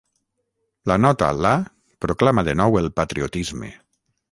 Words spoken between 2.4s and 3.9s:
de nou el patriotisme.